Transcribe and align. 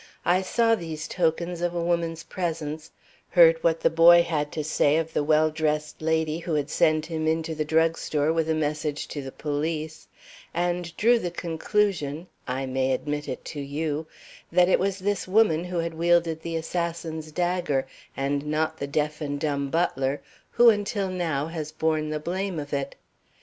I 0.25 0.41
saw 0.41 0.73
these 0.73 1.07
tokens 1.07 1.61
of 1.61 1.75
a 1.75 1.79
woman's 1.83 2.23
presence, 2.23 2.89
heard 3.29 3.63
what 3.63 3.81
the 3.81 3.89
boy 3.91 4.23
had 4.23 4.51
to 4.53 4.63
say 4.63 4.97
of 4.97 5.13
the 5.13 5.23
well 5.23 5.51
dressed 5.51 6.01
lady 6.01 6.39
who 6.39 6.55
had 6.55 6.71
sent 6.71 7.05
him 7.05 7.27
into 7.27 7.53
the 7.53 7.63
drug 7.63 7.99
store 7.99 8.33
with 8.33 8.49
a 8.49 8.55
message 8.55 9.07
to 9.09 9.21
the 9.21 9.31
police, 9.31 10.07
and 10.55 10.97
drew 10.97 11.19
the 11.19 11.29
conclusion 11.29 12.25
I 12.47 12.65
may 12.65 12.93
admit 12.93 13.29
it 13.29 13.45
to 13.53 13.59
you 13.59 14.07
that 14.51 14.67
it 14.69 14.79
was 14.79 14.97
this 14.97 15.27
woman 15.27 15.65
who 15.65 15.77
had 15.77 15.93
wielded 15.93 16.41
the 16.41 16.55
assassin's 16.55 17.31
dagger, 17.31 17.85
and 18.17 18.43
not 18.47 18.77
the 18.79 18.87
deaf 18.87 19.21
and 19.21 19.39
dumb 19.39 19.69
butler, 19.69 20.23
who, 20.49 20.71
until 20.71 21.09
now, 21.09 21.45
has 21.45 21.71
borne 21.71 22.09
the 22.09 22.19
blame 22.19 22.57
of 22.59 22.73
it. 22.73 22.95